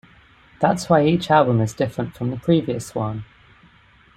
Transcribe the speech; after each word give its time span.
That's 0.59 0.89
why 0.89 1.05
each 1.05 1.29
album 1.29 1.61
is 1.61 1.75
different 1.75 2.15
from 2.15 2.31
the 2.31 2.37
previous 2.37 2.95
one. 2.95 3.23